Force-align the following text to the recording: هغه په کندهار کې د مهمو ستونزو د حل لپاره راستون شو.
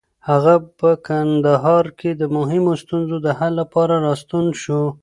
هغه 0.29 0.55
په 0.79 0.89
کندهار 1.07 1.85
کې 1.99 2.11
د 2.21 2.23
مهمو 2.37 2.73
ستونزو 2.83 3.17
د 3.25 3.27
حل 3.39 3.53
لپاره 3.61 3.93
راستون 4.07 4.45
شو. 4.61 4.81